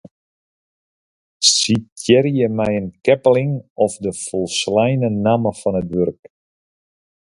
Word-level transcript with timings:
Sitearje 1.53 2.47
mei 2.57 2.73
in 2.79 2.87
keppeling 3.05 3.53
of 3.83 3.93
de 4.03 4.11
folsleine 4.25 5.09
namme 5.25 5.51
fan 5.59 5.79
it 5.81 5.87
wurk. 5.93 6.21